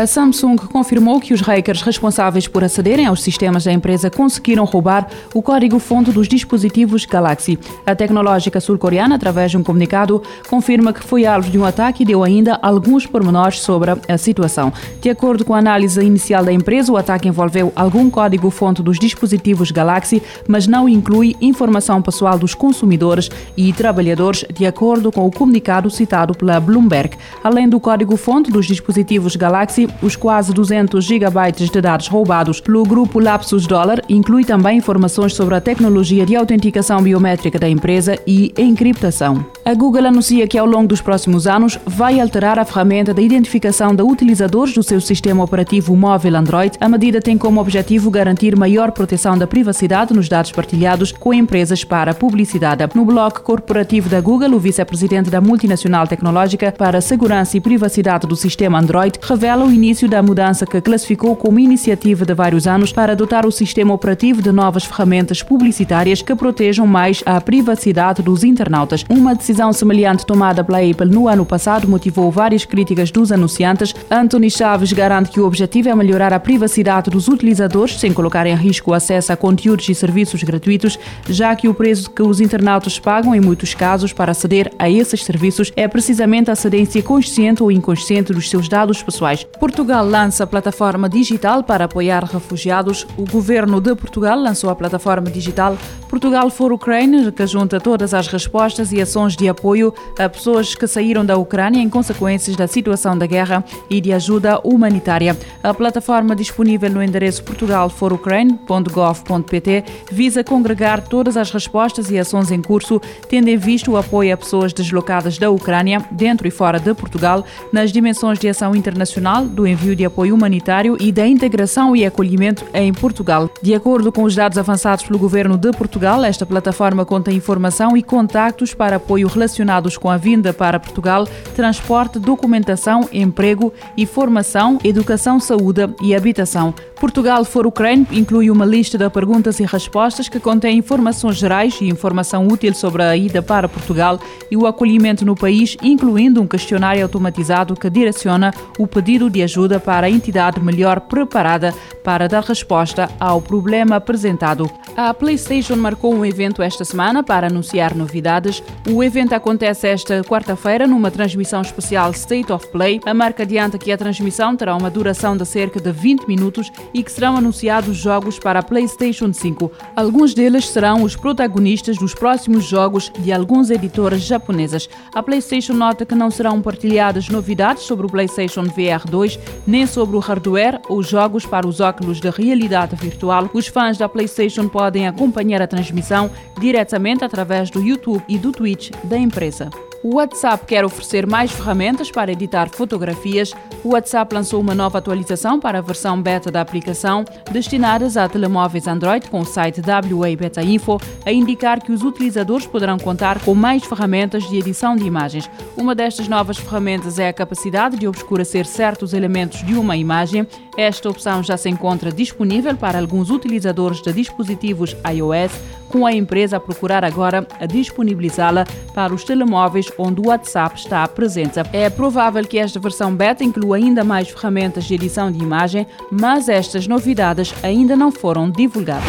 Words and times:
A 0.00 0.06
Samsung 0.06 0.56
confirmou 0.56 1.20
que 1.20 1.34
os 1.34 1.42
hackers 1.42 1.82
responsáveis 1.82 2.48
por 2.48 2.64
acederem 2.64 3.04
aos 3.04 3.22
sistemas 3.22 3.64
da 3.64 3.72
empresa 3.72 4.08
conseguiram 4.08 4.64
roubar 4.64 5.06
o 5.34 5.42
código-fonte 5.42 6.10
dos 6.10 6.26
dispositivos 6.26 7.04
Galaxy. 7.04 7.58
A 7.84 7.94
tecnológica 7.94 8.60
sul-coreana, 8.60 9.16
através 9.16 9.50
de 9.50 9.58
um 9.58 9.62
comunicado, 9.62 10.22
confirma 10.48 10.94
que 10.94 11.04
foi 11.04 11.26
alvo 11.26 11.50
de 11.50 11.58
um 11.58 11.66
ataque 11.66 12.02
e 12.02 12.06
deu 12.06 12.24
ainda 12.24 12.58
alguns 12.62 13.04
pormenores 13.04 13.60
sobre 13.60 13.90
a 14.08 14.16
situação. 14.16 14.72
De 15.02 15.10
acordo 15.10 15.44
com 15.44 15.52
a 15.52 15.58
análise 15.58 16.00
inicial 16.02 16.46
da 16.46 16.52
empresa, 16.52 16.90
o 16.90 16.96
ataque 16.96 17.28
envolveu 17.28 17.70
algum 17.76 18.08
código-fonte 18.08 18.82
dos 18.82 18.98
dispositivos 18.98 19.70
Galaxy, 19.70 20.22
mas 20.48 20.66
não 20.66 20.88
inclui 20.88 21.36
informação 21.42 22.00
pessoal 22.00 22.38
dos 22.38 22.54
consumidores 22.54 23.28
e 23.54 23.70
trabalhadores, 23.74 24.46
de 24.50 24.64
acordo 24.64 25.12
com 25.12 25.26
o 25.26 25.30
comunicado 25.30 25.90
citado 25.90 26.34
pela 26.34 26.58
Bloomberg. 26.58 27.18
Além 27.44 27.68
do 27.68 27.78
código-fonte 27.78 28.50
dos 28.50 28.64
dispositivos 28.64 29.36
Galaxy, 29.36 29.89
os 30.02 30.16
quase 30.16 30.52
200 30.52 31.04
gigabytes 31.04 31.70
de 31.70 31.80
dados 31.80 32.08
roubados 32.08 32.60
pelo 32.60 32.82
grupo 32.82 33.18
Lapsus 33.18 33.66
Dollar 33.66 34.00
inclui 34.08 34.44
também 34.44 34.78
informações 34.78 35.34
sobre 35.34 35.54
a 35.54 35.60
tecnologia 35.60 36.24
de 36.24 36.36
autenticação 36.36 37.02
biométrica 37.02 37.58
da 37.58 37.68
empresa 37.68 38.18
e 38.26 38.52
encriptação. 38.56 39.44
A 39.62 39.74
Google 39.74 40.06
anuncia 40.06 40.48
que 40.48 40.56
ao 40.56 40.64
longo 40.64 40.88
dos 40.88 41.02
próximos 41.02 41.46
anos 41.46 41.78
vai 41.84 42.18
alterar 42.18 42.58
a 42.58 42.64
ferramenta 42.64 43.12
de 43.12 43.20
identificação 43.22 43.94
de 43.94 44.02
utilizadores 44.02 44.74
do 44.74 44.82
seu 44.82 45.00
sistema 45.00 45.44
operativo 45.44 45.94
móvel 45.94 46.34
Android. 46.36 46.78
A 46.80 46.88
medida 46.88 47.20
tem 47.20 47.36
como 47.36 47.60
objetivo 47.60 48.10
garantir 48.10 48.56
maior 48.56 48.90
proteção 48.90 49.36
da 49.36 49.46
privacidade 49.46 50.14
nos 50.14 50.28
dados 50.30 50.50
partilhados 50.50 51.12
com 51.12 51.34
empresas 51.34 51.84
para 51.84 52.14
publicidade. 52.14 52.88
No 52.94 53.04
blog 53.04 53.40
corporativo 53.40 54.08
da 54.08 54.20
Google, 54.20 54.54
o 54.54 54.58
vice-presidente 54.58 55.28
da 55.28 55.42
multinacional 55.42 56.06
tecnológica 56.06 56.72
para 56.72 56.98
a 56.98 57.02
segurança 57.02 57.56
e 57.56 57.60
privacidade 57.60 58.26
do 58.26 58.36
sistema 58.36 58.78
Android 58.78 59.18
revela 59.20 59.64
o 59.64 59.70
início 59.70 60.08
da 60.08 60.22
mudança 60.22 60.64
que 60.64 60.80
classificou 60.80 61.36
como 61.36 61.60
iniciativa 61.60 62.24
de 62.24 62.32
vários 62.32 62.66
anos 62.66 62.92
para 62.92 63.12
adotar 63.12 63.46
o 63.46 63.52
sistema 63.52 63.92
operativo 63.92 64.40
de 64.40 64.50
novas 64.52 64.84
ferramentas 64.84 65.42
publicitárias 65.42 66.22
que 66.22 66.34
protejam 66.34 66.86
mais 66.86 67.22
a 67.26 67.38
privacidade 67.40 68.22
dos 68.22 68.42
internautas. 68.42 69.04
Uma 69.08 69.34
decisão 69.34 69.59
semelhante 69.68 70.24
tomada 70.24 70.64
pela 70.64 70.78
Apple 70.78 71.10
no 71.10 71.28
ano 71.28 71.44
passado 71.44 71.86
motivou 71.86 72.30
várias 72.30 72.64
críticas 72.64 73.10
dos 73.10 73.30
anunciantes. 73.30 73.94
Anthony 74.10 74.50
Chaves 74.50 74.92
garante 74.92 75.30
que 75.30 75.40
o 75.40 75.46
objetivo 75.46 75.90
é 75.90 75.94
melhorar 75.94 76.32
a 76.32 76.40
privacidade 76.40 77.10
dos 77.10 77.28
utilizadores 77.28 78.00
sem 78.00 78.12
colocar 78.12 78.46
em 78.46 78.54
risco 78.54 78.90
o 78.90 78.94
acesso 78.94 79.32
a 79.32 79.36
conteúdos 79.36 79.86
e 79.88 79.94
serviços 79.94 80.42
gratuitos, 80.42 80.98
já 81.28 81.54
que 81.54 81.68
o 81.68 81.74
preço 81.74 82.10
que 82.10 82.22
os 82.22 82.40
internautas 82.40 82.98
pagam 82.98 83.34
em 83.34 83.40
muitos 83.40 83.74
casos 83.74 84.12
para 84.14 84.32
aceder 84.32 84.72
a 84.78 84.88
esses 84.88 85.22
serviços 85.22 85.70
é 85.76 85.86
precisamente 85.86 86.50
a 86.50 86.54
cedência 86.54 87.02
consciente 87.02 87.62
ou 87.62 87.70
inconsciente 87.70 88.32
dos 88.32 88.48
seus 88.48 88.66
dados 88.66 89.02
pessoais. 89.02 89.44
Portugal 89.58 90.06
lança 90.06 90.46
plataforma 90.46 91.08
digital 91.08 91.62
para 91.62 91.84
apoiar 91.84 92.24
refugiados. 92.24 93.06
O 93.18 93.30
governo 93.30 93.80
de 93.80 93.94
Portugal 93.94 94.40
lançou 94.40 94.70
a 94.70 94.74
plataforma 94.74 95.30
digital 95.30 95.76
Portugal 96.08 96.50
for 96.50 96.72
Ukraine, 96.72 97.30
que 97.30 97.46
junta 97.46 97.78
todas 97.78 98.12
as 98.12 98.26
respostas 98.26 98.90
e 98.92 99.00
ações 99.00 99.36
de 99.40 99.48
apoio 99.48 99.92
a 100.18 100.28
pessoas 100.28 100.74
que 100.74 100.86
saíram 100.86 101.24
da 101.24 101.38
Ucrânia 101.38 101.80
em 101.80 101.88
consequências 101.88 102.54
da 102.54 102.66
situação 102.66 103.16
da 103.16 103.24
guerra 103.26 103.64
e 103.88 103.98
de 104.00 104.12
ajuda 104.12 104.60
humanitária. 104.62 105.34
A 105.62 105.72
plataforma 105.72 106.36
disponível 106.36 106.90
no 106.90 107.02
endereço 107.02 107.42
portugalforukraine.gov.pt 107.44 109.84
visa 110.12 110.44
congregar 110.44 111.02
todas 111.02 111.38
as 111.38 111.50
respostas 111.50 112.10
e 112.10 112.18
ações 112.18 112.50
em 112.50 112.60
curso, 112.60 113.00
tendo 113.28 113.48
em 113.48 113.56
vista 113.56 113.90
o 113.90 113.96
apoio 113.96 114.34
a 114.34 114.36
pessoas 114.36 114.74
deslocadas 114.74 115.38
da 115.38 115.50
Ucrânia, 115.50 116.04
dentro 116.10 116.46
e 116.46 116.50
fora 116.50 116.78
de 116.78 116.92
Portugal, 116.92 117.42
nas 117.72 117.90
dimensões 117.90 118.38
de 118.38 118.46
ação 118.48 118.76
internacional, 118.76 119.46
do 119.46 119.66
envio 119.66 119.96
de 119.96 120.04
apoio 120.04 120.34
humanitário 120.34 120.98
e 121.00 121.10
da 121.10 121.26
integração 121.26 121.96
e 121.96 122.04
acolhimento 122.04 122.66
em 122.74 122.92
Portugal. 122.92 123.48
De 123.62 123.74
acordo 123.74 124.12
com 124.12 124.24
os 124.24 124.34
dados 124.34 124.58
avançados 124.58 125.04
pelo 125.04 125.18
governo 125.18 125.56
de 125.56 125.72
Portugal, 125.72 126.22
esta 126.22 126.44
plataforma 126.44 127.06
conta 127.06 127.32
informação 127.32 127.96
e 127.96 128.02
contactos 128.02 128.74
para 128.74 128.96
apoio 128.96 129.29
relacionados 129.30 129.96
com 129.96 130.10
a 130.10 130.16
vinda 130.16 130.52
para 130.52 130.78
Portugal, 130.78 131.26
transporte, 131.54 132.18
documentação, 132.18 133.08
emprego 133.12 133.72
e 133.96 134.06
formação, 134.06 134.78
educação, 134.84 135.40
saúde 135.40 135.88
e 136.02 136.14
habitação. 136.14 136.74
Portugal 137.00 137.44
for 137.46 137.66
Ucrânia 137.66 138.06
inclui 138.12 138.50
uma 138.50 138.66
lista 138.66 138.98
de 138.98 139.08
perguntas 139.08 139.58
e 139.58 139.64
respostas 139.64 140.28
que 140.28 140.38
contém 140.38 140.76
informações 140.76 141.36
gerais 141.36 141.78
e 141.80 141.88
informação 141.88 142.46
útil 142.46 142.74
sobre 142.74 143.02
a 143.02 143.16
ida 143.16 143.40
para 143.40 143.68
Portugal 143.68 144.20
e 144.50 144.56
o 144.56 144.66
acolhimento 144.66 145.24
no 145.24 145.34
país, 145.34 145.76
incluindo 145.82 146.42
um 146.42 146.46
questionário 146.46 147.02
automatizado 147.02 147.74
que 147.74 147.88
direciona 147.88 148.52
o 148.78 148.86
pedido 148.86 149.30
de 149.30 149.42
ajuda 149.42 149.80
para 149.80 150.06
a 150.06 150.10
entidade 150.10 150.60
melhor 150.60 151.00
preparada 151.00 151.74
para 152.04 152.28
dar 152.28 152.42
resposta 152.42 153.08
ao 153.18 153.40
problema 153.40 153.96
apresentado. 153.96 154.70
A 154.96 155.14
PlayStation 155.14 155.76
marcou 155.76 156.14
um 156.14 156.24
evento 156.24 156.62
esta 156.62 156.84
semana 156.84 157.22
para 157.22 157.46
anunciar 157.46 157.94
novidades. 157.94 158.62
O 158.88 159.02
evento 159.02 159.32
acontece 159.32 159.86
esta 159.86 160.22
quarta-feira 160.22 160.86
numa 160.86 161.10
transmissão 161.10 161.62
especial 161.62 162.10
State 162.10 162.52
of 162.52 162.66
Play. 162.68 163.00
A 163.06 163.14
marca 163.14 163.44
adianta 163.44 163.78
que 163.78 163.92
a 163.92 163.96
transmissão 163.96 164.56
terá 164.56 164.76
uma 164.76 164.90
duração 164.90 165.36
de 165.36 165.46
cerca 165.46 165.80
de 165.80 165.92
20 165.92 166.26
minutos 166.26 166.70
e 166.92 167.02
que 167.02 167.12
serão 167.12 167.36
anunciados 167.36 167.96
jogos 167.96 168.38
para 168.38 168.58
a 168.58 168.62
PlayStation 168.62 169.32
5. 169.32 169.70
Alguns 169.94 170.34
deles 170.34 170.68
serão 170.68 171.02
os 171.02 171.16
protagonistas 171.16 171.96
dos 171.96 172.14
próximos 172.14 172.64
jogos 172.64 173.10
de 173.20 173.32
alguns 173.32 173.70
editores 173.70 174.22
japonesas. 174.22 174.88
A 175.14 175.22
PlayStation 175.22 175.72
nota 175.72 176.04
que 176.04 176.14
não 176.14 176.30
serão 176.30 176.60
partilhadas 176.60 177.28
novidades 177.28 177.84
sobre 177.84 178.06
o 178.06 178.10
PlayStation 178.10 178.64
VR 178.64 179.08
2, 179.08 179.38
nem 179.66 179.86
sobre 179.86 180.16
o 180.16 180.20
hardware 180.20 180.80
ou 180.88 181.02
jogos 181.02 181.46
para 181.46 181.66
os 181.66 181.80
óculos 181.80 182.20
de 182.20 182.28
realidade 182.28 182.96
virtual. 182.96 183.48
Os 183.54 183.66
fãs 183.66 183.96
da 183.96 184.08
PlayStation 184.08 184.68
podem 184.80 185.06
acompanhar 185.06 185.60
a 185.60 185.66
transmissão 185.66 186.30
diretamente 186.58 187.22
através 187.22 187.68
do 187.68 187.82
YouTube 187.82 188.24
e 188.26 188.38
do 188.38 188.50
Twitch 188.50 188.90
da 189.04 189.18
empresa. 189.18 189.68
O 190.02 190.14
WhatsApp 190.16 190.64
quer 190.64 190.82
oferecer 190.82 191.26
mais 191.26 191.52
ferramentas 191.52 192.10
para 192.10 192.32
editar 192.32 192.70
fotografias. 192.70 193.52
O 193.84 193.90
WhatsApp 193.90 194.34
lançou 194.34 194.58
uma 194.58 194.74
nova 194.74 194.96
atualização 194.96 195.60
para 195.60 195.78
a 195.78 195.82
versão 195.82 196.20
beta 196.20 196.50
da 196.50 196.62
aplicação, 196.62 197.22
destinadas 197.52 198.16
a 198.16 198.26
telemóveis 198.26 198.86
Android, 198.86 199.28
com 199.28 199.40
o 199.40 199.44
site 199.44 199.82
WA 199.82 200.34
Beta 200.34 200.62
Info, 200.62 200.98
a 201.24 201.30
indicar 201.30 201.82
que 201.82 201.92
os 201.92 202.02
utilizadores 202.02 202.66
poderão 202.66 202.98
contar 202.98 203.40
com 203.40 203.54
mais 203.54 203.84
ferramentas 203.84 204.48
de 204.48 204.56
edição 204.56 204.96
de 204.96 205.04
imagens. 205.04 205.50
Uma 205.76 205.94
destas 205.94 206.28
novas 206.28 206.56
ferramentas 206.56 207.18
é 207.18 207.28
a 207.28 207.32
capacidade 207.32 207.98
de 207.98 208.08
obscurecer 208.08 208.64
certos 208.64 209.12
elementos 209.12 209.62
de 209.66 209.74
uma 209.74 209.98
imagem. 209.98 210.46
Esta 210.78 211.10
opção 211.10 211.42
já 211.42 211.58
se 211.58 211.68
encontra 211.68 212.10
disponível 212.10 212.74
para 212.74 212.98
alguns 212.98 213.28
utilizadores 213.28 214.00
de 214.00 214.14
dispositivos 214.14 214.96
iOS, 215.12 215.52
com 215.90 216.06
a 216.06 216.12
empresa 216.12 216.56
a 216.56 216.60
procurar 216.60 217.04
agora 217.04 217.46
a 217.58 217.66
disponibilizá-la 217.66 218.64
para 218.94 219.12
os 219.12 219.24
telemóveis 219.24 219.90
onde 219.98 220.20
o 220.20 220.28
WhatsApp 220.28 220.78
está 220.78 221.06
presente. 221.08 221.58
É 221.72 221.90
provável 221.90 222.46
que 222.46 222.58
esta 222.58 222.78
versão 222.80 223.14
beta 223.14 223.44
inclua 223.44 223.76
ainda 223.76 224.04
mais 224.04 224.28
ferramentas 224.28 224.84
de 224.84 224.94
edição 224.94 225.30
de 225.30 225.42
imagem, 225.42 225.86
mas 226.10 226.48
estas 226.48 226.86
novidades 226.86 227.52
ainda 227.62 227.96
não 227.96 228.10
foram 228.10 228.50
divulgadas. 228.50 229.04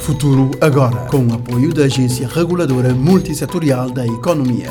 Futuro 0.00 0.50
agora, 0.60 0.96
com 1.06 1.18
o 1.26 1.34
apoio 1.34 1.72
da 1.72 1.84
Agência 1.84 2.26
Reguladora 2.26 2.92
Multissetorial 2.94 3.90
da 3.90 4.04
Economia. 4.06 4.70